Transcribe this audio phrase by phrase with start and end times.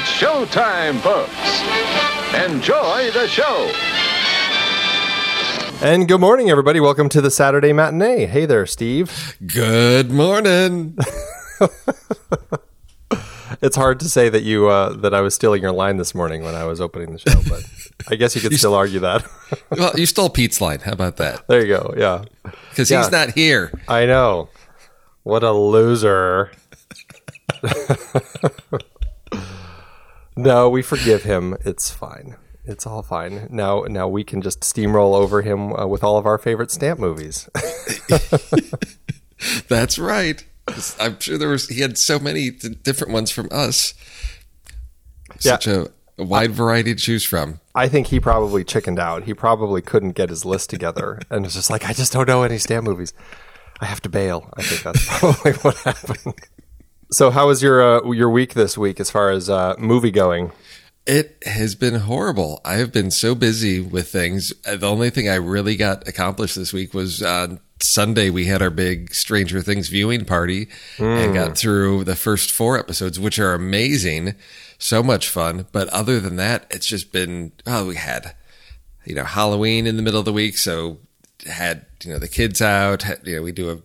[0.00, 1.34] It's showtime, folks.
[2.46, 3.68] Enjoy the show.
[5.84, 6.78] And good morning, everybody.
[6.78, 8.26] Welcome to the Saturday matinee.
[8.26, 9.36] Hey there, Steve.
[9.44, 10.96] Good morning.
[13.60, 16.44] it's hard to say that you uh, that I was stealing your line this morning
[16.44, 17.64] when I was opening the show, but
[18.08, 19.26] I guess you could still argue that.
[19.70, 20.78] well, you stole Pete's line.
[20.78, 21.44] How about that?
[21.48, 21.92] There you go.
[21.96, 22.22] Yeah,
[22.70, 22.98] because Yeah.
[23.02, 23.72] he's not here.
[23.88, 24.48] I know.
[25.24, 26.52] What a loser.
[30.38, 31.56] No, we forgive him.
[31.64, 32.36] It's fine.
[32.64, 33.48] It's all fine.
[33.50, 37.00] Now, now we can just steamroll over him uh, with all of our favorite stamp
[37.00, 37.48] movies.
[39.68, 40.44] That's right.
[41.00, 41.68] I'm sure there was.
[41.68, 43.94] He had so many different ones from us.
[45.38, 47.60] Such a, a wide variety to choose from.
[47.74, 49.24] I think he probably chickened out.
[49.24, 52.42] He probably couldn't get his list together and was just like, I just don't know
[52.42, 53.14] any stamp movies.
[53.80, 54.52] I have to bail.
[54.56, 56.34] I think that's probably what happened.
[57.10, 60.52] So, how was your uh, your week this week as far as uh, movie going?
[61.06, 62.60] It has been horrible.
[62.66, 64.52] I have been so busy with things.
[64.66, 68.60] Uh, The only thing I really got accomplished this week was on Sunday we had
[68.60, 70.68] our big Stranger Things viewing party
[70.98, 74.34] and got through the first four episodes, which are amazing.
[74.78, 75.66] So much fun.
[75.72, 78.34] But other than that, it's just been, oh, we had,
[79.06, 80.58] you know, Halloween in the middle of the week.
[80.58, 80.98] So
[81.46, 83.78] had, you know, the kids out, had, you know, we do a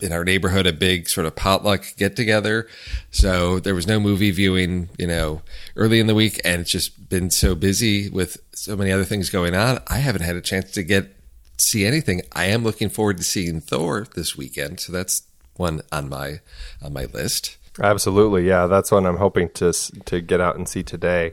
[0.00, 2.68] in our neighborhood a big sort of potluck get together.
[3.10, 5.42] So there was no movie viewing, you know,
[5.74, 9.30] early in the week, and it's just been so busy with so many other things
[9.30, 9.80] going on.
[9.88, 11.12] I haven't had a chance to get
[11.58, 12.22] see anything.
[12.32, 15.22] I am looking forward to seeing Thor this weekend, so that's
[15.56, 16.40] one on my
[16.82, 17.56] on my list.
[17.80, 21.32] Absolutely, yeah, that's one I'm hoping to to get out and see today.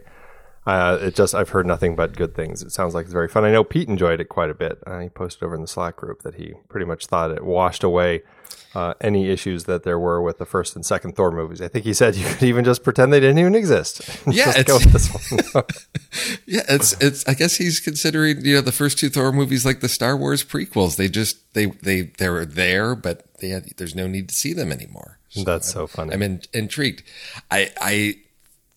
[0.66, 2.62] Uh, it just I've heard nothing but good things.
[2.62, 3.44] It sounds like it's very fun.
[3.44, 4.82] I know Pete enjoyed it quite a bit.
[4.88, 7.84] Uh, he posted over in the Slack group that he pretty much thought it washed
[7.84, 8.24] away
[8.76, 11.62] uh, any issues that there were with the first and second Thor movies.
[11.62, 14.02] I think he said you could even just pretend they didn't even exist.
[14.34, 14.70] Yeah, it's,
[16.48, 17.28] yeah, it's it's.
[17.28, 20.44] I guess he's considering you know the first two Thor movies like the Star Wars
[20.44, 20.96] prequels.
[20.96, 24.54] They just they they they were there, but they had, there's no need to see
[24.54, 25.20] them anymore.
[25.30, 26.14] So That's so funny.
[26.14, 27.04] I'm in, intrigued.
[27.52, 28.16] I I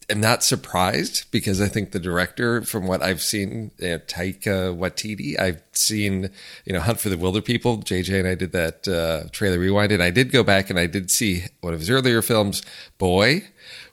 [0.08, 4.76] am not surprised because I think the director, from what I've seen, you know, Taika
[4.76, 6.30] Waititi, I've seen,
[6.64, 7.84] you know, Hunt for the Wilderpeople.
[7.84, 10.86] JJ and I did that uh, trailer rewind, and I did go back and I
[10.86, 12.62] did see one of his earlier films,
[12.98, 13.44] Boy,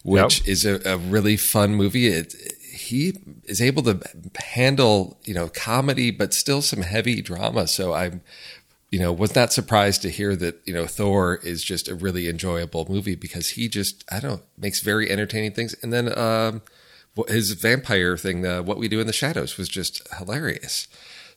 [0.04, 0.48] which yep.
[0.48, 2.08] is a, a, really fun movie.
[2.08, 2.36] It,
[2.74, 4.00] he is able to
[4.36, 7.68] handle, you know, comedy, but still some heavy drama.
[7.68, 8.22] So I'm
[8.94, 12.30] you know, was not surprised to hear that, you know, Thor is just a really
[12.30, 15.76] enjoyable movie because he just, I don't know, makes very entertaining things.
[15.82, 16.62] And then um,
[17.28, 20.88] his vampire thing, uh, What We Do in the Shadows, was just hilarious.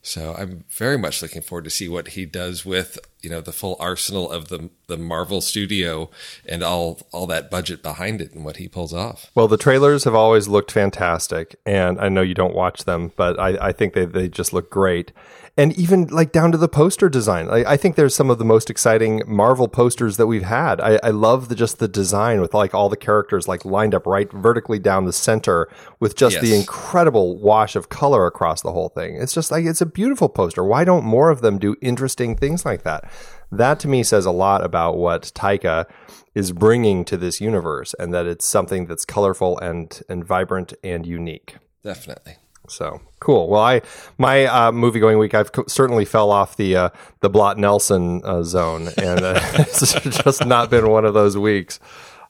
[0.02, 3.52] So I'm very much looking forward to see what he does with you know the
[3.52, 6.10] full arsenal of the the Marvel studio
[6.48, 9.32] and all all that budget behind it and what he pulls off.
[9.34, 13.40] Well, the trailers have always looked fantastic, and I know you don't watch them, but
[13.40, 15.10] I, I think they they just look great
[15.56, 17.46] and even like down to the poster design.
[17.46, 20.80] Like, I think there's some of the most exciting Marvel posters that we've had.
[20.80, 24.06] I, I love the, just the design with like all the characters like lined up
[24.06, 25.68] right vertically down the center
[25.98, 26.42] with just yes.
[26.42, 29.16] the incredible wash of color across the whole thing.
[29.16, 30.62] It's just like it's a beautiful poster.
[30.62, 33.10] Why don't more of them do interesting things like that?
[33.50, 35.86] That to me says a lot about what Taika
[36.34, 41.06] is bringing to this universe, and that it's something that's colorful and and vibrant and
[41.06, 41.56] unique.
[41.82, 42.36] Definitely.
[42.68, 43.48] So cool.
[43.48, 43.82] Well, I
[44.18, 46.88] my uh, movie going week, I've certainly fell off the uh,
[47.20, 51.80] the Blot Nelson uh, zone, and uh, it's just not been one of those weeks.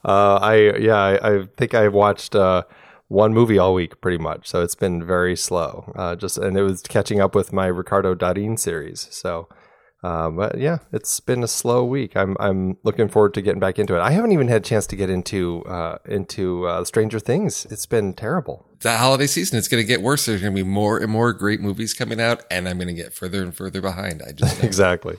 [0.04, 2.62] Uh, I yeah, I, I, think I've watched uh,
[3.08, 5.92] one movie all week pretty much, so it's been very slow.
[6.18, 9.08] just and it was catching up with my Ricardo Darin series.
[9.10, 9.48] So
[10.02, 12.16] but yeah, it's been a slow week.
[12.16, 14.00] I'm I'm looking forward to getting back into it.
[14.00, 17.66] I haven't even had a chance to get into uh, into Stranger Things.
[17.66, 18.65] It's been terrible.
[18.80, 20.26] The holiday season, it's going to get worse.
[20.26, 22.94] There's going to be more and more great movies coming out, and I'm going to
[22.94, 24.22] get further and further behind.
[24.26, 25.16] I just exactly.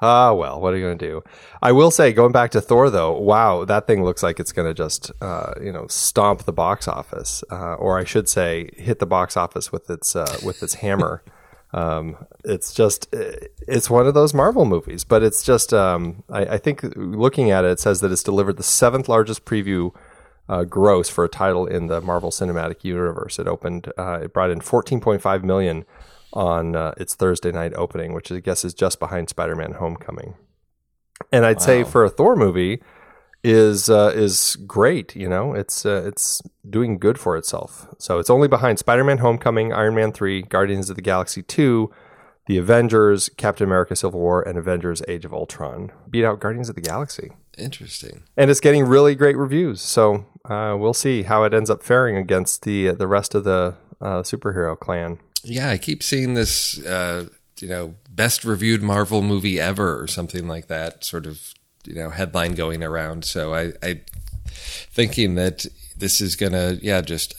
[0.00, 1.22] Ah, well, what are you going to do?
[1.62, 4.68] I will say, going back to Thor, though, wow, that thing looks like it's going
[4.68, 8.98] to just, uh, you know, stomp the box office, uh, or I should say, hit
[8.98, 11.22] the box office with its uh, with its hammer.
[11.72, 16.58] Um, it's just it's one of those Marvel movies, but it's just um, I, I,
[16.58, 19.92] think looking at it, it says that it's delivered the seventh largest preview
[20.48, 23.38] uh, gross for a title in the Marvel Cinematic Universe.
[23.38, 25.84] It opened, uh, it brought in 14.5 million
[26.32, 30.34] on uh, its Thursday night opening, which I guess is just behind Spider-Man: Homecoming.
[31.32, 31.62] And I'd wow.
[31.62, 32.82] say for a Thor movie,
[33.42, 35.14] is uh, is great.
[35.14, 37.86] You know, it's uh, it's doing good for itself.
[37.98, 41.90] So it's only behind Spider-Man: Homecoming, Iron Man three, Guardians of the Galaxy two,
[42.46, 45.92] The Avengers, Captain America: Civil War, and Avengers: Age of Ultron.
[46.08, 47.32] Beat out Guardians of the Galaxy.
[47.58, 48.22] Interesting.
[48.36, 49.80] And it's getting really great reviews.
[49.80, 53.74] So uh, we'll see how it ends up faring against the the rest of the
[54.00, 55.18] uh, superhero clan.
[55.42, 56.84] Yeah, I keep seeing this.
[56.84, 57.28] Uh,
[57.60, 61.04] you know, best reviewed Marvel movie ever, or something like that.
[61.04, 63.24] Sort of you know headline going around.
[63.24, 64.00] So I, I
[64.46, 67.34] thinking that this is gonna yeah just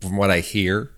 [0.00, 0.92] from what I hear.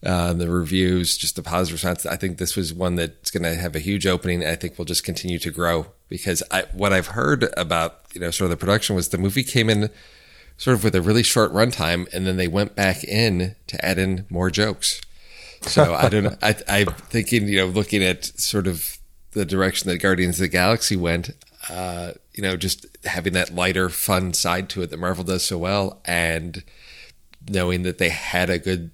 [0.00, 2.06] Uh, the reviews, just the positive response.
[2.06, 4.46] I think this was one that's going to have a huge opening.
[4.46, 8.30] I think will just continue to grow because I, what I've heard about, you know,
[8.30, 9.90] sort of the production was the movie came in
[10.56, 13.98] sort of with a really short runtime, and then they went back in to add
[13.98, 15.00] in more jokes.
[15.62, 16.36] So I don't.
[16.42, 18.98] I, I'm thinking, you know, looking at sort of
[19.32, 21.30] the direction that Guardians of the Galaxy went,
[21.68, 25.58] uh, you know, just having that lighter, fun side to it that Marvel does so
[25.58, 26.62] well, and
[27.48, 28.90] knowing that they had a good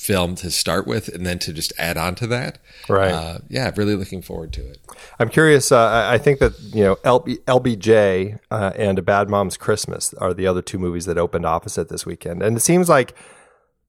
[0.00, 3.12] film to start with, and then to just add on to that, right?
[3.12, 4.78] Uh, yeah, really looking forward to it.
[5.18, 5.70] I'm curious.
[5.70, 10.32] Uh, I think that you know LB, LBJ uh, and A Bad Mom's Christmas are
[10.32, 13.14] the other two movies that opened opposite this weekend, and it seems like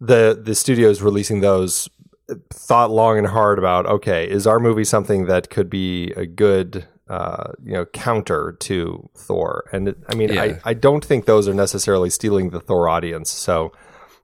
[0.01, 1.89] the the studio is releasing those
[2.53, 6.85] thought long and hard about okay, is our movie something that could be a good
[7.07, 9.63] uh, you know counter to Thor?
[9.71, 10.41] And it, I mean, yeah.
[10.41, 13.29] I I don't think those are necessarily stealing the Thor audience.
[13.29, 13.71] So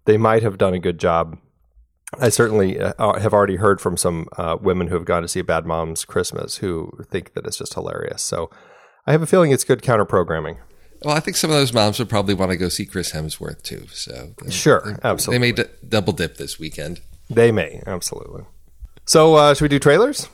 [0.03, 1.37] they might have done a good job
[2.19, 5.41] I certainly uh, have already heard from some uh, women who have gone to see
[5.41, 8.21] Bad Moms Christmas who think that it's just hilarious.
[8.21, 8.49] So
[9.05, 10.57] I have a feeling it's good counter programming.
[11.03, 13.61] Well, I think some of those moms would probably want to go see Chris Hemsworth
[13.61, 13.85] too.
[13.91, 15.51] So they- Sure, they, absolutely.
[15.51, 17.01] They may d- double dip this weekend.
[17.29, 18.45] They may, absolutely.
[19.05, 20.27] So uh, should we do trailers?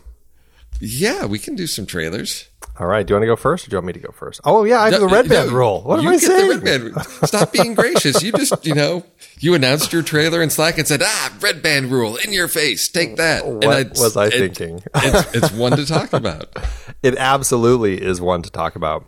[0.80, 2.50] Yeah, we can do some trailers.
[2.80, 3.06] All right.
[3.06, 4.42] Do you want to go first or do you want me to go first?
[4.46, 5.82] Oh, yeah, I have the red No, band rule.
[5.84, 6.50] What am I get saying?
[6.50, 7.06] The red band.
[7.30, 8.24] Stop being gracious.
[8.24, 9.04] You just, you know,
[9.40, 12.88] you announced your trailer in Slack and said, "Ah, red band rule in your face.
[12.88, 14.82] Take that." And What was I thinking?
[14.96, 16.50] it's, it's one to talk about.
[17.04, 19.06] It absolutely is one to talk about.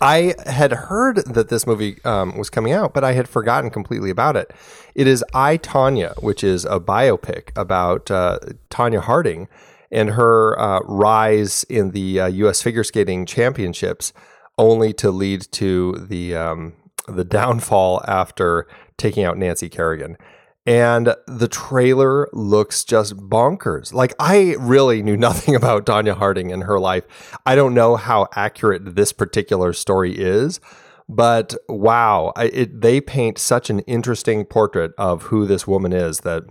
[0.00, 4.10] I had heard that this movie um, was coming out, but I had forgotten completely
[4.10, 4.50] about it.
[4.94, 8.38] It is I Tonya, which is a biopic about uh,
[8.70, 9.48] Tonya Harding
[9.90, 12.62] and her uh, rise in the uh, U.S.
[12.62, 14.12] figure skating championships,
[14.56, 16.74] only to lead to the um,
[17.06, 18.66] the downfall after
[18.96, 20.16] taking out Nancy Kerrigan.
[20.66, 23.94] And the trailer looks just bonkers.
[23.94, 27.38] Like, I really knew nothing about Tonya Harding and her life.
[27.46, 30.60] I don't know how accurate this particular story is,
[31.08, 36.44] but wow, it, they paint such an interesting portrait of who this woman is that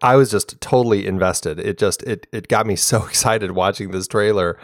[0.00, 1.58] I was just totally invested.
[1.58, 4.58] It just it it got me so excited watching this trailer.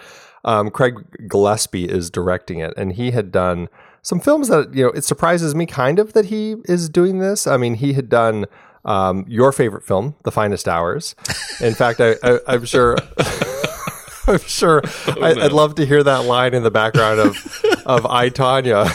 [0.45, 0.95] Um, Craig
[1.29, 3.69] Gillespie is directing it, and he had done
[4.03, 7.47] some films that you know it surprises me kind of that he is doing this.
[7.47, 8.47] I mean, he had done
[8.85, 11.15] um, your favorite film, The Finest Hours.
[11.61, 12.97] In fact, I, I, I'm sure.
[14.27, 14.83] I'm sure.
[15.07, 18.87] I, I'd love to hear that line in the background of of I Tonya,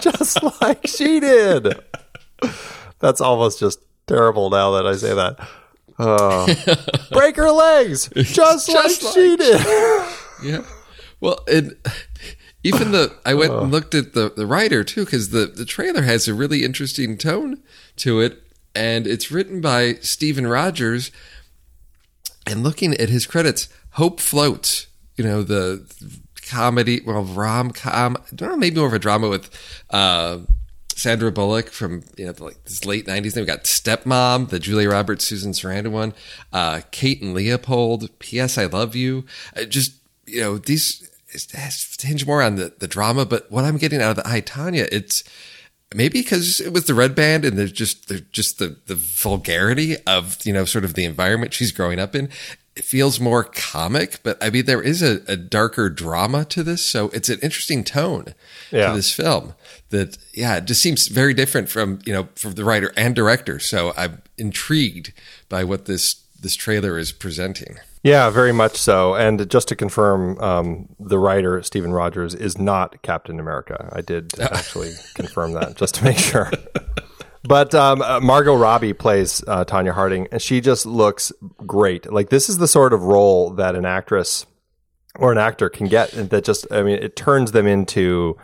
[0.00, 1.80] just like she did.
[3.00, 5.48] That's almost just terrible now that I say that.
[5.98, 6.46] Oh.
[7.12, 9.60] break her legs, just, like, Just she did.
[10.42, 10.64] Yeah.
[11.20, 11.78] Well, it,
[12.64, 16.02] even the I went and looked at the the writer too because the the trailer
[16.02, 17.62] has a really interesting tone
[17.96, 18.42] to it,
[18.74, 21.10] and it's written by Steven Rogers.
[22.44, 24.88] And looking at his credits, Hope Floats.
[25.16, 25.86] You know the
[26.48, 28.16] comedy, well, rom com.
[28.16, 29.50] I don't know, maybe more of a drama with.
[29.90, 30.38] Uh,
[30.98, 33.34] Sandra Bullock from you know like this late nineties.
[33.34, 36.14] Then we got Stepmom, the Julia Roberts, Susan Sarandon one.
[36.52, 38.10] Uh, Kate and Leopold.
[38.18, 38.58] P.S.
[38.58, 39.24] I love you.
[39.56, 39.94] Uh, just
[40.26, 41.08] you know these
[42.00, 44.88] hinge more on the the drama, but what I'm getting out of the I Tonya,
[44.92, 45.24] it's
[45.94, 49.96] maybe because it was the red band and there's just there's just the the vulgarity
[50.06, 52.28] of you know sort of the environment she's growing up in.
[52.74, 56.84] It feels more comic, but I mean there is a, a darker drama to this,
[56.84, 58.34] so it's an interesting tone
[58.70, 58.88] Yeah.
[58.90, 59.54] to this film.
[59.90, 63.58] That yeah, it just seems very different from you know from the writer and director.
[63.58, 65.12] So I'm intrigued
[65.50, 67.76] by what this this trailer is presenting.
[68.02, 69.14] Yeah, very much so.
[69.14, 73.90] And just to confirm, um, the writer Steven Rogers is not Captain America.
[73.92, 76.50] I did actually confirm that just to make sure.
[77.44, 81.32] But um, uh, Margot Robbie plays uh, Tonya Harding, and she just looks
[81.66, 82.10] great.
[82.10, 84.46] Like this is the sort of role that an actress
[85.16, 88.36] or an actor can get that just I mean it turns them into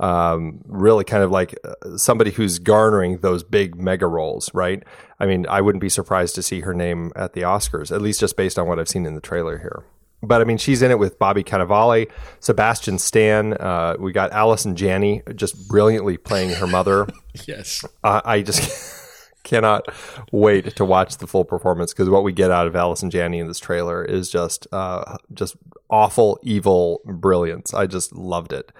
[0.00, 4.82] um, really kind of like uh, somebody who's garnering those big mega roles, right?
[5.18, 8.20] I mean, I wouldn't be surprised to see her name at the Oscars, at least
[8.20, 9.84] just based on what I've seen in the trailer here.
[10.22, 12.10] But I mean, she's in it with Bobby Cannavale,
[12.40, 13.54] Sebastian Stan.
[13.54, 17.06] Uh, we got Allison Janney just brilliantly playing her mother.
[17.46, 17.84] Yes.
[18.02, 19.84] uh, I just cannot
[20.32, 23.46] wait to watch the full performance because what we get out of Allison Janney in
[23.46, 25.56] this trailer is just uh, just
[25.88, 27.72] awful, evil brilliance.
[27.72, 28.72] I just loved it.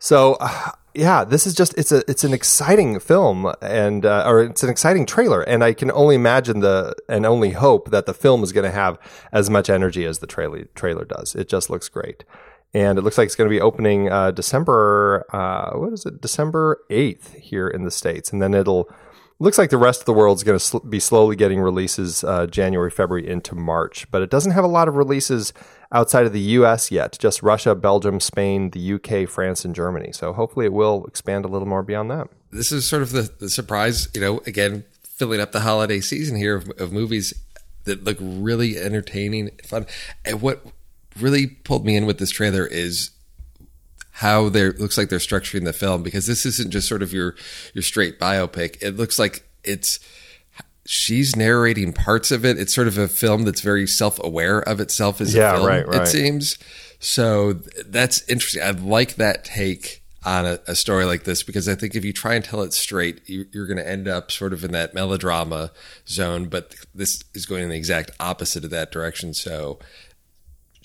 [0.00, 4.42] So uh, yeah, this is just it's a it's an exciting film and uh, or
[4.42, 8.14] it's an exciting trailer, and I can only imagine the and only hope that the
[8.14, 8.98] film is going to have
[9.32, 11.34] as much energy as the trailer trailer does.
[11.34, 12.24] It just looks great.
[12.72, 15.24] And it looks like it's going to be opening uh, December.
[15.32, 16.20] Uh, what is it?
[16.20, 18.90] December eighth here in the states, and then it'll
[19.38, 22.46] looks like the rest of the world's going to sl- be slowly getting releases uh,
[22.46, 25.52] January, February into March, but it doesn't have a lot of releases
[25.94, 26.90] outside of the U.S.
[26.90, 27.16] yet.
[27.18, 30.10] Just Russia, Belgium, Spain, the U.K., France, and Germany.
[30.12, 32.28] So hopefully, it will expand a little more beyond that.
[32.50, 36.36] this is sort of the, the surprise, you know, again, filling up the holiday season
[36.36, 37.32] here of, of movies
[37.84, 39.86] that look really entertaining and fun.
[40.24, 40.66] And what
[41.18, 43.10] really pulled me in with this trailer is
[44.18, 47.34] how they're looks like they're structuring the film because this isn't just sort of your
[47.72, 48.82] your straight biopic.
[48.82, 49.98] It looks like it's
[50.86, 52.58] she's narrating parts of it.
[52.58, 55.66] It's sort of a film that's very self aware of itself as Yeah, a film.
[55.66, 56.02] right, right.
[56.02, 56.58] It seems
[57.00, 57.54] so.
[57.86, 58.62] That's interesting.
[58.62, 62.12] I like that take on a, a story like this because I think if you
[62.12, 64.94] try and tell it straight, you, you're going to end up sort of in that
[64.94, 65.70] melodrama
[66.08, 66.46] zone.
[66.46, 69.34] But this is going in the exact opposite of that direction.
[69.34, 69.78] So,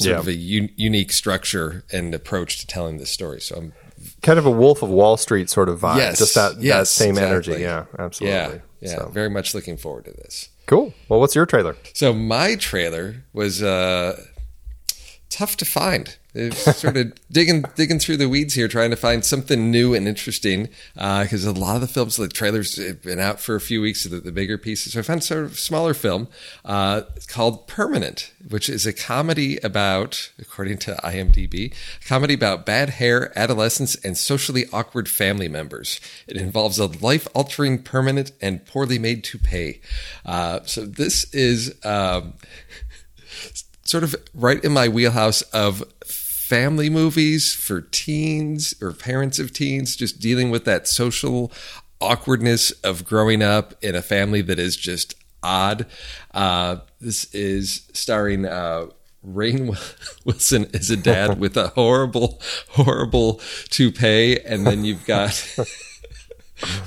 [0.01, 0.19] sort Yeah.
[0.19, 3.39] of a un- unique structure and approach to telling this story.
[3.41, 3.73] So, I'm
[4.21, 5.97] Kind of a Wolf of Wall Street sort of vibe.
[5.97, 7.29] Yes, Just that, that yes, same exactly.
[7.55, 7.61] energy.
[7.63, 8.37] Yeah, absolutely.
[8.37, 9.09] yeah, yeah, So.
[9.13, 10.49] very much looking forward to this.
[10.65, 10.93] Cool.
[11.07, 11.75] Well, what's your trailer?
[11.93, 14.23] So my trailer was uh,
[15.29, 16.15] tough to find.
[16.35, 20.07] It's sort of digging digging through the weeds here, trying to find something new and
[20.07, 20.69] interesting.
[20.93, 24.03] Because a lot of the films, the trailers, have been out for a few weeks,
[24.03, 24.93] so the, the bigger pieces.
[24.93, 26.27] So I found sort of smaller film
[26.63, 32.91] uh, called Permanent, which is a comedy about, according to IMDb, a comedy about bad
[32.91, 35.99] hair, adolescence, and socially awkward family members.
[36.27, 39.81] It involves a life altering, permanent, and poorly made toupee.
[40.25, 41.75] Uh, so this is.
[41.83, 42.33] Um,
[43.89, 45.83] sort of right in my wheelhouse of
[46.49, 51.51] family movies for teens or parents of teens, just dealing with that social
[52.01, 55.13] awkwardness of growing up in a family that is just
[55.43, 55.85] odd.
[56.33, 58.87] Uh, this is starring uh,
[59.23, 59.77] Rainn
[60.25, 63.39] Wilson as a dad with a horrible, horrible
[63.69, 65.47] toupee, and then you've got.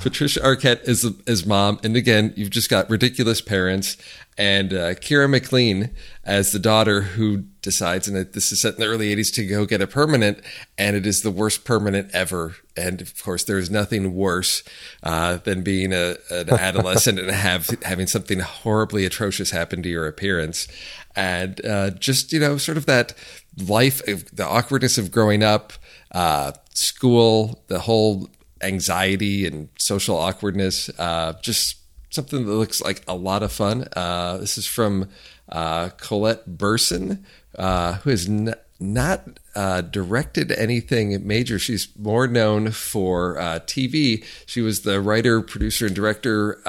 [0.01, 3.97] Patricia Arquette as as mom, and again, you've just got ridiculous parents,
[4.37, 5.91] and uh, Kira McLean
[6.23, 9.65] as the daughter who decides, and this is set in the early '80s, to go
[9.65, 10.39] get a permanent,
[10.77, 12.55] and it is the worst permanent ever.
[12.75, 14.63] And of course, there is nothing worse
[15.03, 20.07] uh, than being a, an adolescent and have having something horribly atrocious happen to your
[20.07, 20.67] appearance,
[21.15, 23.13] and uh, just you know, sort of that
[23.57, 25.73] life, the awkwardness of growing up,
[26.11, 28.29] uh, school, the whole
[28.63, 30.89] anxiety and social awkwardness.
[30.97, 31.77] Uh, just
[32.09, 33.87] something that looks like a lot of fun.
[33.95, 35.09] Uh, this is from
[35.49, 37.25] uh, Colette Burson,
[37.57, 41.57] uh, who has n- not uh, directed anything major.
[41.57, 44.23] She's more known for uh, TV.
[44.45, 46.61] She was the writer, producer, and director.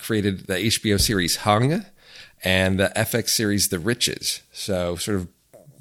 [0.00, 1.84] created the HBO series Hung
[2.44, 4.42] and the FX series The Riches.
[4.52, 5.28] So sort of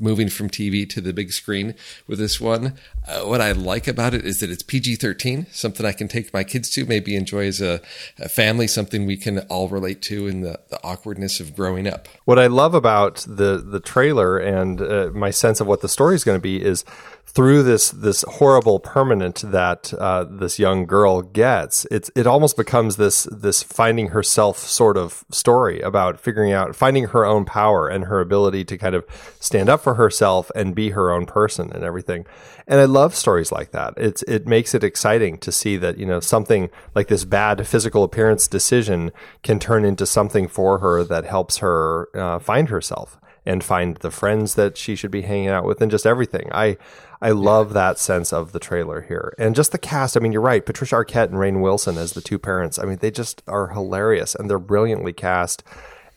[0.02, 1.76] moving from TV to the big screen
[2.08, 2.76] with this one.
[3.08, 6.32] Uh, what I like about it is that it's PG 13, something I can take
[6.34, 7.82] my kids to, maybe enjoy as a,
[8.20, 12.08] a family, something we can all relate to in the, the, awkwardness of growing up.
[12.26, 16.14] What I love about the, the trailer and uh, my sense of what the story
[16.14, 16.86] is going to be is
[17.34, 22.98] through this this horrible permanent that uh, this young girl gets, it's it almost becomes
[22.98, 28.06] this this finding herself sort of story about figuring out finding her own power and
[28.06, 29.06] her ability to kind of
[29.40, 32.26] stand up for herself and be her own person and everything.
[32.68, 33.94] And I love stories like that.
[33.98, 38.04] It's it makes it exciting to see that you know something like this bad physical
[38.04, 39.12] appearance decision
[39.44, 44.12] can turn into something for her that helps her uh, find herself and find the
[44.12, 46.50] friends that she should be hanging out with and just everything.
[46.52, 46.78] I
[47.22, 49.36] I love that sense of the trailer here.
[49.38, 50.66] And just the cast, I mean, you're right.
[50.66, 52.80] Patricia Arquette and Rainn Wilson as the two parents.
[52.80, 55.64] I mean, they just are hilarious and they're brilliantly cast.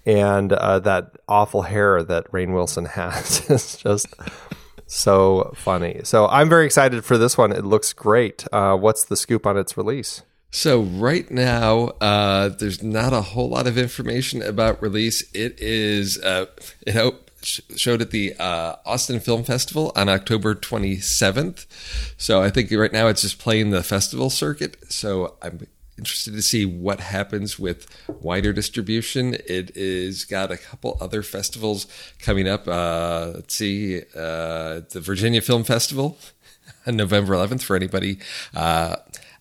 [0.07, 4.07] And uh, that awful hair that Rainn Wilson has is just
[4.95, 6.01] so funny.
[6.05, 7.53] So I'm very excited for this one.
[7.53, 8.47] It looks great.
[8.53, 10.23] Uh, what's the scoop on its release?
[10.51, 15.23] So right now, uh, there's not a whole lot of information about release.
[15.35, 16.47] It is, uh,
[16.87, 16.95] it
[17.43, 21.67] showed at the uh, Austin Film Festival on October 27th.
[22.17, 24.77] So I think right now it's just playing the festival circuit.
[24.93, 25.67] So I'm
[25.99, 29.35] interested to see what happens with wider distribution.
[29.35, 31.87] It is got a couple other festivals
[32.19, 32.67] coming up.
[32.67, 36.19] Uh, let's see, uh, the Virginia Film Festival
[36.87, 38.19] on November 11th for anybody
[38.55, 38.97] uh,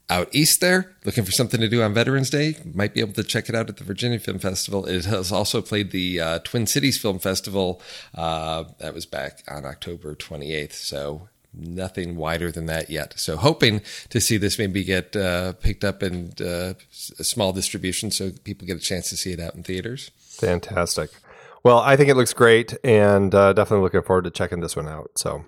[0.10, 3.24] out east there, looking for something to do on Veterans Day, might be able to
[3.24, 4.86] check it out at the Virginia Film Festival.
[4.86, 7.82] It has also played the uh, Twin Cities Film Festival.
[8.14, 10.74] Uh, that was back on October 28th.
[10.74, 13.14] So nothing wider than that yet.
[13.18, 16.74] So hoping to see this maybe get uh, picked up in uh,
[17.20, 20.12] a small distribution so people get a chance to see it out in theaters.
[20.20, 21.12] Fantastic.
[21.64, 24.88] Well, I think it looks great and uh, definitely looking forward to checking this one
[24.88, 25.12] out.
[25.16, 25.46] So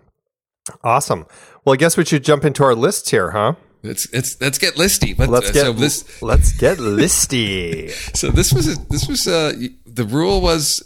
[0.83, 1.25] awesome.
[1.63, 3.55] Well, I guess we should jump into our lists here, huh?
[3.83, 5.17] Let's let's let's get listy.
[5.17, 7.91] Let's, let's get so this, let's get listy.
[8.15, 9.53] so this was this was uh,
[9.85, 10.83] the rule was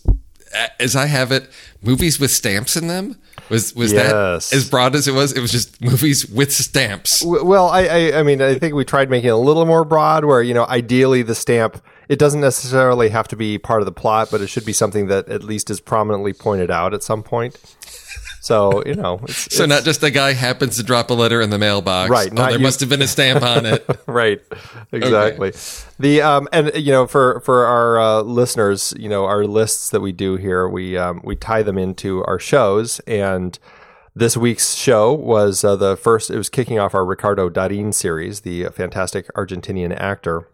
[0.79, 1.49] as I have it,
[1.81, 3.17] movies with stamps in them.
[3.49, 4.49] Was was yes.
[4.49, 5.33] that as broad as it was?
[5.33, 7.23] It was just movies with stamps.
[7.25, 10.25] Well, I, I I mean I think we tried making it a little more broad,
[10.25, 13.91] where you know ideally the stamp it doesn't necessarily have to be part of the
[13.91, 17.21] plot, but it should be something that at least is prominently pointed out at some
[17.21, 17.55] point.
[18.41, 21.41] So you know, it's, so it's, not just a guy happens to drop a letter
[21.41, 22.29] in the mailbox, right?
[22.31, 22.59] Oh, there you.
[22.59, 24.41] must have been a stamp on it, right?
[24.91, 25.49] Exactly.
[25.49, 25.59] Okay.
[25.99, 30.01] The um and you know for for our uh, listeners, you know our lists that
[30.01, 33.57] we do here, we um, we tie them into our shows and.
[34.15, 36.29] This week's show was uh, the first.
[36.29, 40.47] It was kicking off our Ricardo Darin series, the fantastic Argentinian actor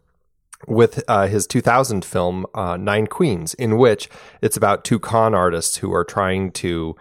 [0.67, 4.09] with uh, his 2000 film uh, Nine Queens, in which
[4.41, 6.95] it's about two con artists who are trying to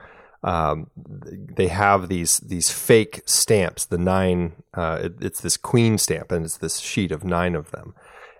[0.45, 3.87] um, they have these these fake stamps.
[3.87, 7.71] The nine, uh, it, it's this queen stamp, and it's this sheet of nine of
[7.71, 7.95] them.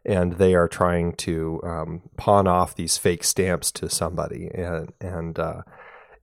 [0.05, 5.39] and they are trying to um, pawn off these fake stamps to somebody, and and
[5.39, 5.63] uh,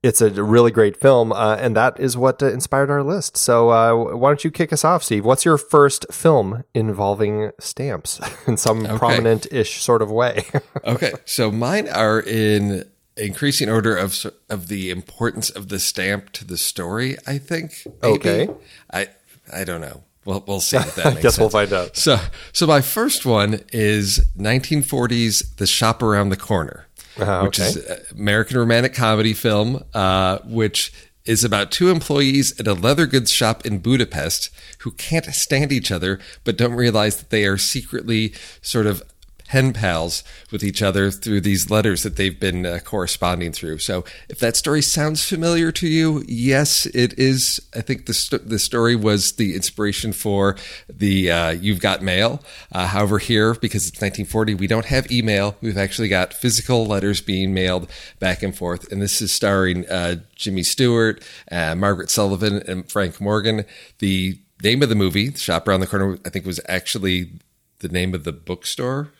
[0.03, 3.37] it's a really great film, uh, and that is what uh, inspired our list.
[3.37, 5.25] So uh, why don't you kick us off, Steve?
[5.25, 10.45] What's your first film involving stamps in some prominent-ish sort of way?
[10.85, 12.85] okay, so mine are in
[13.25, 17.17] increasing order of of the importance of the stamp to the story.
[17.27, 17.85] I think.
[18.01, 18.13] Maybe.
[18.15, 18.49] Okay.
[18.91, 19.07] I
[19.53, 20.03] I don't know.
[20.23, 21.39] Well, we'll see if that makes Guess sense.
[21.39, 21.97] we'll find out.
[21.97, 22.19] So,
[22.53, 26.85] so my first one is 1940s The Shop Around the Corner,
[27.17, 27.93] Uh, which is okay.
[27.93, 30.93] an American romantic comedy film, uh, which
[31.25, 35.91] is about two employees at a leather goods shop in Budapest who can't stand each
[35.91, 39.03] other, but don't realize that they are secretly sort of
[39.51, 43.77] pen pals with each other through these letters that they've been uh, corresponding through.
[43.79, 47.59] So, if that story sounds familiar to you, yes, it is.
[47.75, 50.55] I think the st- the story was the inspiration for
[50.87, 55.57] the uh, "You've Got Mail." Uh, however, here because it's 1940, we don't have email.
[55.59, 60.21] We've actually got physical letters being mailed back and forth, and this is starring uh,
[60.33, 63.65] Jimmy Stewart, uh, Margaret Sullavan, and Frank Morgan.
[63.99, 67.31] The name of the movie, "Shop Around the Corner," I think was actually
[67.79, 69.11] the name of the bookstore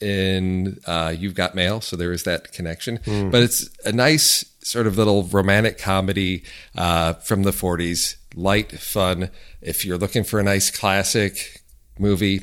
[0.00, 2.98] in uh, You've Got Mail, so there is that connection.
[3.04, 6.42] But it's a nice sort of little romantic comedy
[6.76, 9.30] uh, from the 40s, light, fun.
[9.60, 11.62] If you're looking for a nice classic
[11.98, 12.42] movie,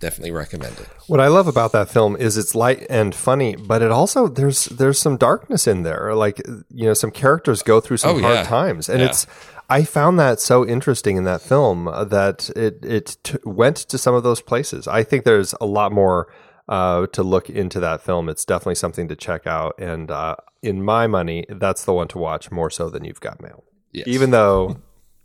[0.00, 0.88] definitely recommend it.
[1.06, 4.66] What I love about that film is it's light and funny, but it also there's
[4.66, 6.14] there's some darkness in there.
[6.14, 6.38] Like
[6.70, 8.44] you know, some characters go through some Oh, hard yeah.
[8.44, 9.06] times, and Yeah.
[9.06, 9.26] it's.
[9.68, 14.14] I found that so interesting in that film that it it t- went to some
[14.14, 14.86] of those places.
[14.86, 16.28] I think there's a lot more
[16.68, 18.28] uh, to look into that film.
[18.28, 22.18] It's definitely something to check out, and uh, in my money, that's the one to
[22.18, 23.64] watch more so than You've Got Mail.
[23.92, 24.06] Yes.
[24.08, 24.78] Even though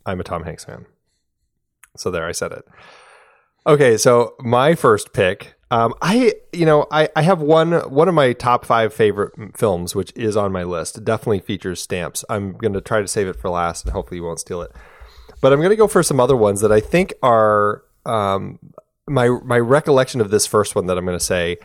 [0.06, 0.86] I'm a Tom Hanks fan,
[1.98, 2.66] so there I said it.
[3.66, 8.16] Okay, so my first pick, um, I you know I, I have one one of
[8.16, 10.98] my top five favorite films, which is on my list.
[10.98, 12.26] It definitely features stamps.
[12.30, 14.72] I'm going to try to save it for last, and hopefully you won't steal it.
[15.42, 18.60] But I'm going to go for some other ones that I think are um,
[19.08, 21.58] my my recollection of this first one that I'm going to say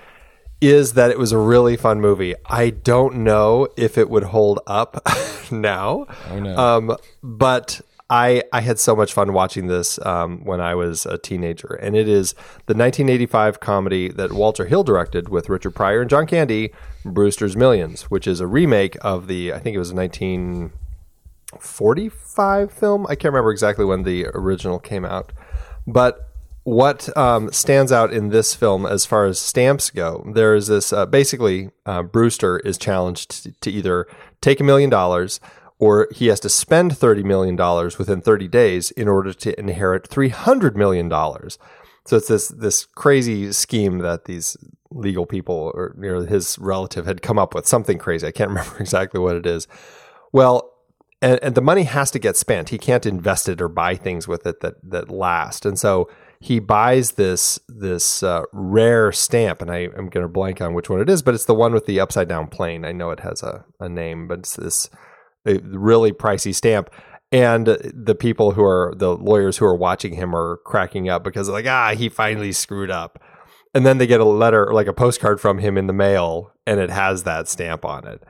[0.61, 2.35] is that it was a really fun movie.
[2.47, 5.07] I don't know if it would hold up
[5.51, 6.07] now.
[6.31, 6.57] Oh, no.
[6.57, 11.19] Um, but I I had so much fun watching this um, when I was a
[11.19, 12.33] teenager, and it is
[12.67, 16.73] the 1985 comedy that Walter Hill directed with Richard Pryor and John Candy,
[17.05, 23.07] Brewster's Millions, which is a remake of the I think it was 1945 film.
[23.07, 25.33] I can't remember exactly when the original came out,
[25.87, 26.31] but
[26.67, 30.93] what um, stands out in this film as far as stamps go, there is this
[30.93, 34.09] uh, basically uh, Brewster is challenged to, either
[34.41, 35.39] take a million dollars
[35.79, 37.55] or he has to spend $30 million
[37.97, 41.09] within 30 days in order to inherit $300 million.
[41.09, 44.57] So it's this this crazy scheme that these
[44.91, 48.27] legal people or you know, his relative had come up with, something crazy.
[48.27, 49.69] I can't remember exactly what it is.
[50.33, 50.73] Well,
[51.23, 52.71] and, and the money has to get spent.
[52.71, 55.65] He can't invest it or buy things with it that that last.
[55.65, 56.09] And so
[56.41, 60.91] he buys this this uh, rare stamp, and I am going to blank on which
[60.91, 62.85] one it is, but it's the one with the upside down plane.
[62.85, 64.91] I know it has a, a name, but it's this
[65.45, 66.91] really pricey stamp.
[67.33, 71.49] And the people who are the lawyers who are watching him are cracking up because
[71.49, 73.21] like ah he finally screwed up.
[73.75, 76.81] And then they get a letter like a postcard from him in the mail, and
[76.81, 78.23] it has that stamp on it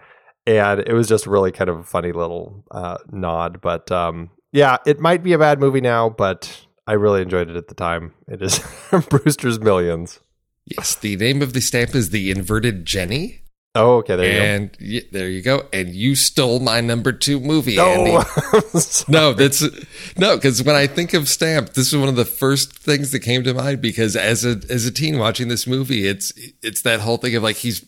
[0.46, 3.60] and it was just really kind of a funny little uh, nod.
[3.60, 7.57] But um, yeah, it might be a bad movie now, but I really enjoyed it
[7.57, 8.14] at the time.
[8.29, 8.61] It is
[9.09, 10.20] Brewster's Millions.
[10.66, 13.42] Yes, the name of the stamp is the inverted Jenny.
[13.75, 15.68] Oh, okay, there you and y- there you go.
[15.72, 17.87] And you stole my number two movie, go.
[17.92, 18.12] Andy.
[18.14, 19.62] Oh, No, that's
[20.16, 23.20] no, because when I think of Stamp, this is one of the first things that
[23.20, 23.83] came to mind.
[23.83, 27.42] Because as a as a teen watching this movie, it's it's that whole thing of
[27.42, 27.85] like he's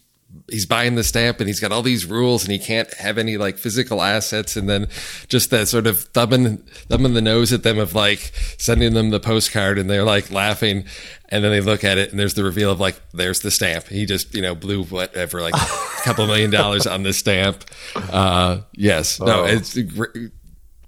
[0.51, 3.37] he's buying the stamp and he's got all these rules and he can't have any
[3.37, 4.87] like physical assets, and then
[5.29, 9.21] just that sort of thumbing thumbing the nose at them of like sending them the
[9.21, 10.85] postcard and they're like laughing,
[11.31, 13.87] and then they look at it and there's the reveal of like there's the stamp.
[13.89, 17.65] He just you know blew whatever like a couple million dollars on this stamp.
[17.95, 19.45] Uh, yes, no, Oh.
[19.47, 19.77] it's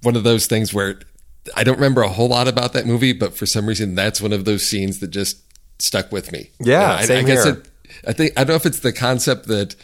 [0.03, 1.01] one of those things where
[1.57, 4.33] I don't remember a whole lot about that movie, but for some reason that's one
[4.33, 5.43] of those scenes that just
[5.79, 6.51] stuck with me.
[6.61, 7.55] Yeah, I, same I guess here.
[7.55, 7.70] it,
[8.07, 9.77] I think I don't know if it's the concept that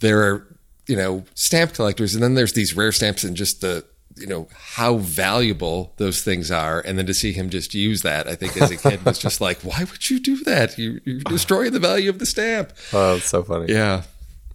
[0.00, 0.46] there are
[0.86, 3.84] you know stamp collectors, and then there's these rare stamps, and just the
[4.16, 8.28] you know how valuable those things are, and then to see him just use that,
[8.28, 10.76] I think as a kid was just like, why would you do that?
[10.76, 12.72] You, you're destroying the value of the stamp.
[12.92, 13.72] oh, it's so funny.
[13.72, 14.02] Yeah,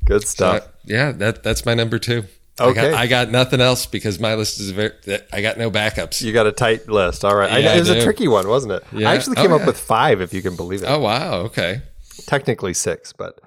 [0.05, 0.63] Good stuff.
[0.63, 2.25] Uh, yeah, that that's my number two.
[2.59, 2.89] I Okay.
[2.91, 4.91] got, I got nothing else because my list is very.
[5.31, 6.21] I got no backups.
[6.23, 7.23] You got a tight list.
[7.25, 7.51] All right.
[7.61, 8.83] Yeah, know, it was I a tricky one, wasn't it?
[8.91, 9.09] Yeah.
[9.11, 9.65] I actually Oh, came up yeah.
[9.67, 10.87] with five, if you can believe it.
[10.87, 11.41] Oh wow.
[11.41, 11.81] Okay.
[12.25, 13.39] Technically six, but.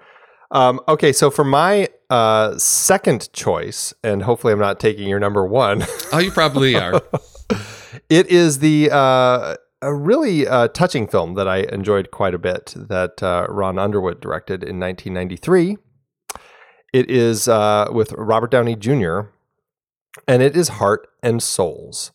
[0.52, 5.46] Um, okay, so for my uh, second choice, and hopefully I'm not taking your number
[5.46, 7.00] one, Oh, you probably are.
[8.08, 12.74] it is the uh, a really uh, touching film that I enjoyed quite a bit
[12.76, 15.76] that uh, Ron Underwood directed in 1993.
[16.92, 19.20] It is uh, with Robert Downey Jr.
[20.26, 22.10] and it is Heart and Souls.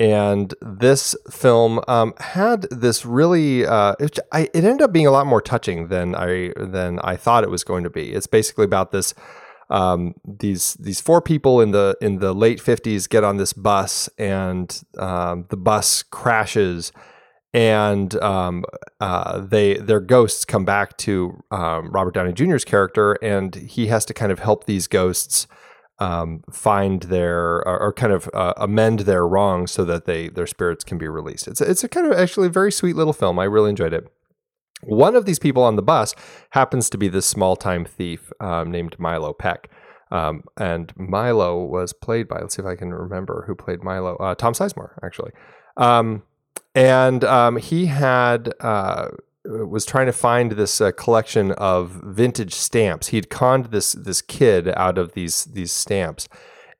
[0.00, 5.10] And this film um, had this really uh, it, I, it ended up being a
[5.10, 8.12] lot more touching than I than I thought it was going to be.
[8.12, 9.12] It's basically about this
[9.70, 14.08] um, these these four people in the in the late fifties get on this bus
[14.18, 16.92] and um, the bus crashes
[17.52, 18.64] and um,
[19.00, 24.04] uh, they their ghosts come back to um, Robert Downey Jr.'s character and he has
[24.06, 25.46] to kind of help these ghosts
[25.98, 30.46] um, find their or, or kind of uh, amend their wrongs so that they their
[30.46, 31.48] spirits can be released.
[31.48, 33.38] It's it's a kind of actually a very sweet little film.
[33.38, 34.12] I really enjoyed it.
[34.82, 36.14] One of these people on the bus
[36.50, 39.70] happens to be this small time thief um, named Milo Peck.
[40.10, 44.16] Um, and Milo was played by, let's see if I can remember who played Milo,
[44.16, 45.32] uh, Tom Sizemore, actually.
[45.76, 46.22] Um,
[46.74, 49.08] and um, he had, uh,
[49.48, 53.08] was trying to find this uh, collection of vintage stamps.
[53.08, 56.28] He'd conned this this kid out of these these stamps,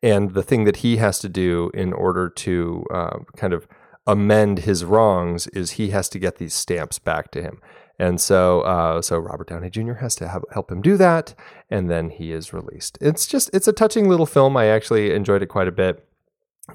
[0.02, 3.66] and the thing that he has to do in order to uh, kind of
[4.06, 7.60] amend his wrongs is he has to get these stamps back to him.
[7.98, 9.94] And so, uh, so Robert Downey Jr.
[9.94, 11.34] has to have, help him do that,
[11.68, 12.96] and then he is released.
[13.00, 14.56] It's just, it's a touching little film.
[14.56, 16.07] I actually enjoyed it quite a bit.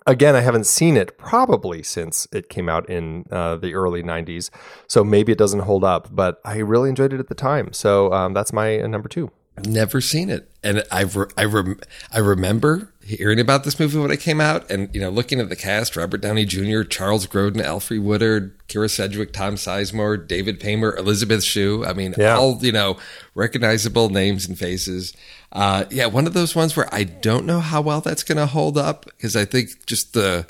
[0.06, 4.50] Again, I haven't seen it probably since it came out in uh, the early '90s,
[4.88, 6.10] so maybe it doesn't hold up.
[6.12, 9.32] But I really enjoyed it at the time, so um, that's my uh, number two.
[9.58, 11.80] I've never seen it, and I re- I rem-
[12.12, 15.50] I remember hearing about this movie when it came out, and you know, looking at
[15.50, 20.98] the cast: Robert Downey Jr., Charles Grodin, Alfre Woodard, Kyra Sedgwick, Tom Sizemore, David Paymer,
[20.98, 21.86] Elizabeth Shue.
[21.86, 22.36] I mean, Yeah.
[22.36, 22.98] all you know,
[23.36, 25.14] recognizable names and faces.
[25.54, 28.48] Uh, yeah, one of those ones where I don't know how well that's going to
[28.48, 30.46] hold up because I think just the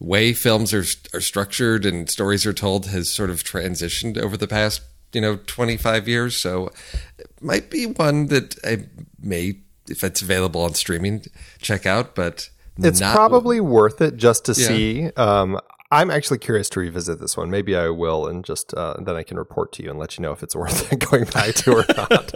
[0.00, 0.84] way films are
[1.14, 4.80] are structured and stories are told has sort of transitioned over the past
[5.12, 6.70] you know 25 years so
[7.18, 8.78] it might be one that i
[9.20, 9.56] may
[9.90, 11.22] if it's available on streaming
[11.60, 14.68] check out but It's probably worth it just to Yeah.
[14.68, 15.10] see.
[15.18, 15.60] Um,
[15.90, 17.50] I'm actually curious to revisit this one.
[17.50, 20.22] Maybe I will, and just uh, then I can report to you and let you
[20.22, 22.32] know if it's worth it going back to or not.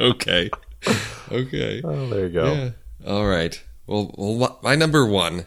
[0.00, 0.50] okay
[1.32, 1.80] okay.
[1.84, 2.52] Oh, there you go.
[2.52, 2.70] yeah.
[3.06, 3.62] All right.
[3.86, 5.46] Well, well my number one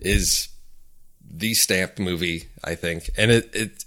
[0.00, 0.48] is
[1.30, 3.10] the stamp movie i think.
[3.16, 3.84] And it it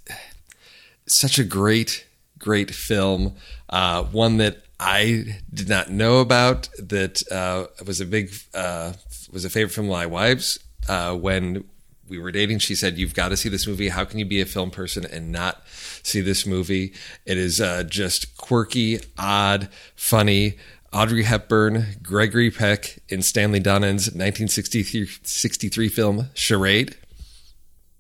[1.08, 2.06] such a great
[2.38, 3.36] great film.
[3.70, 8.94] Uh one that i did not know about that uh was a big uh
[9.32, 11.64] was a favorite from my wives uh when
[12.12, 14.42] we were dating she said you've got to see this movie how can you be
[14.42, 15.64] a film person and not
[16.04, 16.94] see this movie
[17.26, 20.58] it is uh just quirky odd funny
[20.94, 26.98] Audrey Hepburn, Gregory Peck in Stanley Donen's 1963 film Charade.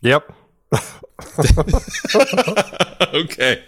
[0.02, 0.34] Yep.
[3.14, 3.64] okay.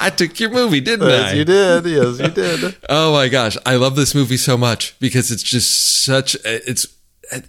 [0.00, 1.34] I took your movie, didn't Yes, I?
[1.34, 1.84] you did.
[1.86, 2.76] Yes, you did.
[2.88, 6.86] Oh my gosh, I love this movie so much because it's just such it's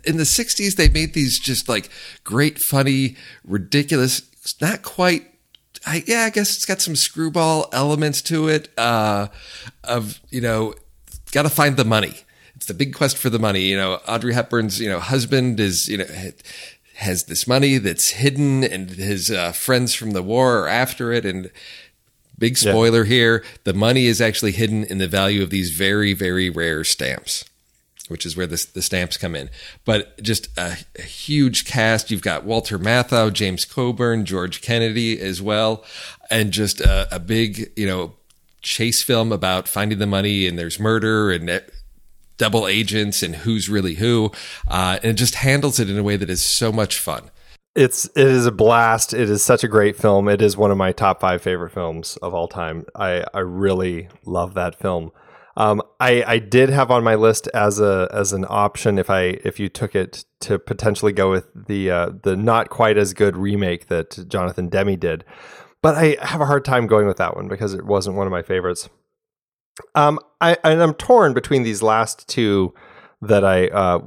[0.04, 1.90] in the 60s they made these just like
[2.24, 4.22] great funny ridiculous
[4.62, 5.32] not quite
[5.88, 9.28] I, yeah, I guess it's got some screwball elements to it uh
[9.84, 10.74] of you know
[11.32, 12.14] got to find the money.
[12.56, 15.90] It's the big quest for the money, you know, Audrey Hepburn's, you know, husband is,
[15.90, 16.06] you know,
[16.96, 21.26] has this money that's hidden and his uh, friends from the war are after it.
[21.26, 21.52] And
[22.38, 26.50] Big spoiler here: the money is actually hidden in the value of these very, very
[26.50, 27.46] rare stamps,
[28.10, 29.50] which is where the, the stamps come in.
[29.84, 32.12] But just a, a huge cast.
[32.12, 35.84] You've got Walter Matthau, James Coburn, George Kennedy as well,
[36.30, 38.14] and just a, a big, you know,
[38.62, 40.48] chase film about finding the money.
[40.48, 41.60] And there's murder and uh,
[42.38, 44.32] double agents and who's really who,
[44.68, 47.30] uh, and it just handles it in a way that is so much fun.
[47.76, 49.14] It's it is a blast.
[49.14, 50.30] It is such a great film.
[50.30, 52.86] It is one of my top five favorite films of all time.
[52.96, 55.12] I I really love that film.
[55.58, 59.40] Um, I I did have on my list as a as an option if I
[59.44, 63.38] if you took it to potentially go with the uh, the not quite as good
[63.38, 65.24] remake that Jonathan Demme did,
[65.82, 68.32] but I have a hard time going with that one because it wasn't one of
[68.32, 68.90] my favorites.
[69.94, 72.74] Um, I and I'm torn between these last two
[73.22, 74.00] that I uh,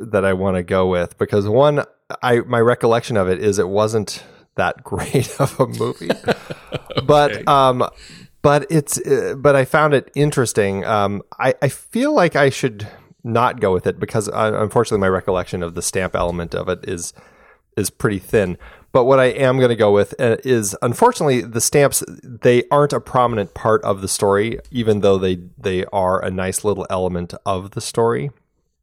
[0.00, 1.84] that I want to go with because one
[2.22, 4.22] I my recollection of it is it wasn't
[4.56, 6.10] that great of a movie,
[7.06, 7.88] but um,
[8.42, 10.84] but it's uh, but I found it interesting.
[10.84, 12.88] Um, I I feel like I should
[13.22, 16.80] not go with it because uh, unfortunately my recollection of the stamp element of it
[16.88, 17.12] is
[17.76, 18.58] is pretty thin.
[18.92, 22.92] But what I am going to go with uh, is unfortunately the stamps they aren't
[22.92, 27.34] a prominent part of the story, even though they they are a nice little element
[27.46, 28.30] of the story.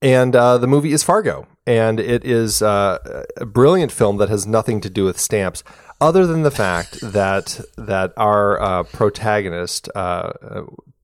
[0.02, 4.48] And uh, the movie is Fargo, and it is uh, a brilliant film that has
[4.48, 5.64] nothing to do with stamps,
[6.00, 10.32] other than the fact that that our uh, protagonist, uh,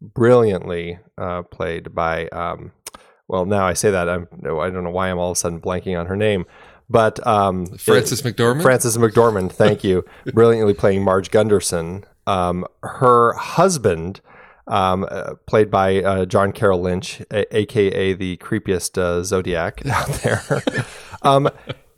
[0.02, 2.72] brilliantly uh, played by, um,
[3.28, 5.60] well, now I say that I'm I don't know why I'm all of a sudden
[5.60, 6.46] blanking on her name,
[6.90, 8.62] but um, Frances McDormand?
[8.62, 12.06] Frances McDormand, thank you, brilliantly playing Marge Gunderson.
[12.26, 14.22] Um, her husband
[14.68, 20.08] um, uh, played by uh, John Carroll Lynch, a- aka the creepiest uh, Zodiac out
[20.08, 20.64] there.
[21.22, 21.50] um,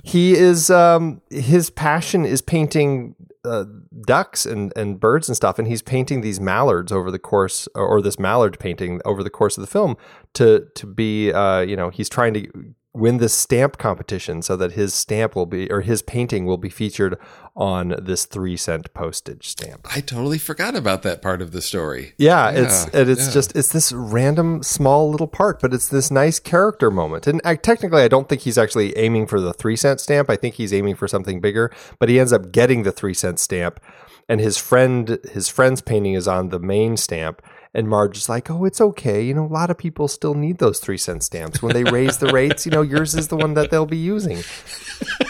[0.04, 3.66] he is um, his passion is painting uh,
[4.06, 8.02] ducks and, and birds and stuff, and he's painting these mallards over the course, or
[8.02, 9.98] this mallard painting over the course of the film
[10.34, 14.72] to to be, uh, you know, he's trying to win this stamp competition so that
[14.72, 17.18] his stamp will be or his painting will be featured
[17.56, 19.88] on this three cent postage stamp.
[19.94, 22.14] I totally forgot about that part of the story.
[22.18, 23.34] Yeah, it's and it's yeah.
[23.34, 27.28] just it's this random small little part, but it's this nice character moment.
[27.28, 30.30] And I, technically, I don't think he's actually aiming for the three cent stamp.
[30.30, 31.72] I think he's aiming for something bigger.
[32.00, 33.80] But he ends up getting the three cent stamp,
[34.28, 37.42] and his friend his friend's painting is on the main stamp.
[37.76, 39.22] And Marge is like, "Oh, it's okay.
[39.22, 41.62] You know, a lot of people still need those three cent stamps.
[41.62, 44.38] When they raise the rates, you know, yours is the one that they'll be using."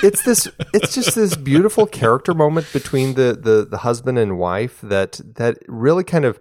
[0.03, 4.79] it's this it's just this beautiful character moment between the the, the husband and wife
[4.81, 6.39] that that really kind of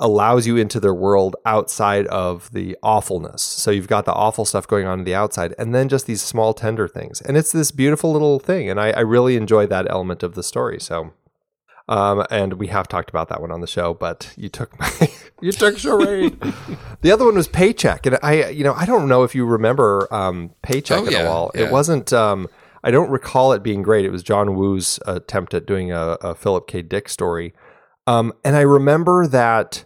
[0.00, 3.42] allows you into their world outside of the awfulness.
[3.42, 6.22] So you've got the awful stuff going on in the outside, and then just these
[6.22, 7.20] small tender things.
[7.20, 8.70] And it's this beautiful little thing.
[8.70, 10.80] And I, I really enjoy that element of the story.
[10.80, 11.12] So
[11.90, 14.90] um, and we have talked about that one on the show, but you took my
[15.42, 16.40] you took charade.
[17.02, 20.08] the other one was paycheck, and I you know I don't know if you remember
[20.14, 21.50] um, paycheck Oh, at yeah, all.
[21.54, 21.62] yeah.
[21.66, 22.12] It wasn't.
[22.12, 22.48] Um,
[22.82, 24.06] I don't recall it being great.
[24.06, 26.80] It was John Woo's attempt at doing a, a Philip K.
[26.80, 27.52] Dick story,
[28.06, 29.84] um, and I remember that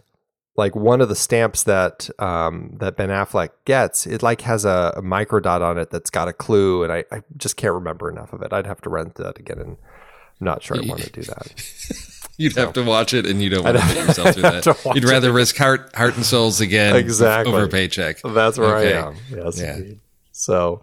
[0.57, 4.93] like one of the stamps that um, that Ben Affleck gets, it like has a,
[4.95, 8.09] a micro dot on it that's got a clue, and I, I just can't remember
[8.09, 8.53] enough of it.
[8.53, 9.77] I'd have to rent that again, and
[10.41, 12.11] I'm not sure I want to do that.
[12.37, 14.91] You'd have to watch it, and you don't want to put yourself through that.
[14.95, 17.53] You'd rather risk heart, heart and souls again, Exactly.
[17.53, 18.19] over paycheck.
[18.21, 18.93] That's where Okay.
[18.97, 19.15] I am.
[19.33, 19.75] Yes, Yeah.
[19.77, 19.99] indeed.
[20.33, 20.81] So,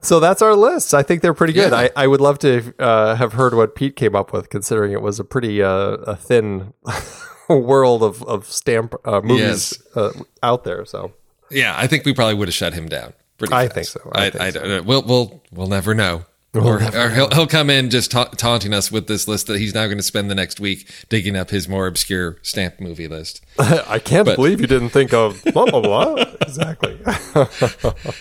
[0.00, 0.94] so that's our list.
[0.94, 1.72] I think they're pretty good.
[1.72, 1.78] Yeah.
[1.78, 5.02] I, I would love to uh, have heard what Pete came up with, considering it
[5.02, 6.72] was a pretty uh, a thin
[7.48, 10.12] world of of stamp uh, movies uh,
[10.44, 10.84] out there.
[10.84, 11.12] So,
[11.50, 13.14] Yeah, I think we probably would have shut him down.
[13.50, 14.00] I think so.
[14.14, 14.60] I I, think I so.
[14.60, 14.82] don't know.
[14.82, 16.24] We'll we'll we'll never know.
[16.54, 19.74] Or or he'll he'll come in just ta- taunting us with this list that he's
[19.74, 23.44] now going to spend the next week digging up his more obscure stamp movie list.
[23.58, 26.14] I can't But- believe you didn't think of blah blah blah.
[26.40, 26.98] exactly.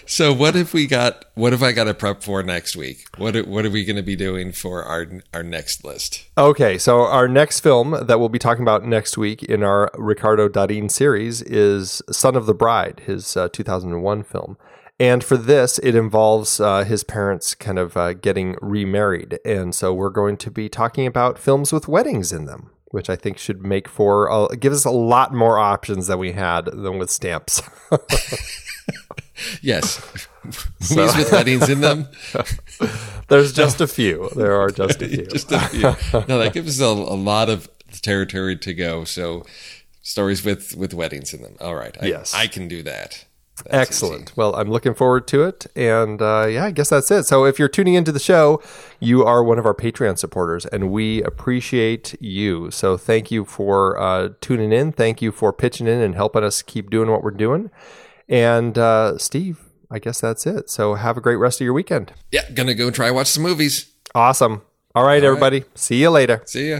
[0.06, 1.26] So what have we got?
[1.36, 3.06] What have I got to prep for next week?
[3.17, 6.26] What are, what are we going to be doing for our our next list?
[6.38, 10.48] Okay, so our next film that we'll be talking about next week in our Ricardo
[10.50, 14.58] Darin series is Son of the Bride, his uh, 2001 film.
[15.04, 19.38] And for this, it involves uh, his parents kind of uh, getting remarried.
[19.44, 23.18] And so we're going to be talking about films with weddings in them, which I
[23.18, 26.98] think should make for, uh, give us a lot more options than we had than
[27.00, 27.62] with stamps.
[29.62, 30.28] Yes,
[30.96, 32.08] movies with weddings in them.
[33.28, 34.30] There's just a few.
[34.36, 35.26] There are just a few.
[35.26, 35.82] Just a few.
[36.28, 37.68] No, that gives us a, a lot of
[38.02, 39.04] territory to go.
[39.04, 39.44] So
[40.02, 41.58] stories with with weddings in them.
[41.60, 41.98] All right.
[42.02, 42.34] I, Yes.
[42.34, 43.26] I can do that.
[43.58, 44.36] That's Excellent.
[44.36, 45.68] Well, I'm looking forward to it.
[45.76, 47.24] And uh, yeah, I guess that's it.
[47.24, 48.62] So if you're tuning into the show,
[49.00, 52.72] you are one of our Patreon supporters, and we appreciate you.
[52.72, 54.92] So thank you for uh, tuning in.
[54.92, 57.70] Thank you for pitching in and helping us keep doing what we're doing.
[58.28, 59.60] And uh, Steve,
[59.92, 60.70] I guess that's it.
[60.70, 62.13] So have a great rest of your weekend.
[62.32, 63.92] Yeah, gonna go try and watch some movies.
[64.16, 64.63] Awesome.
[64.96, 65.66] All right, everybody.
[65.76, 66.42] See you later.
[66.46, 66.80] See ya.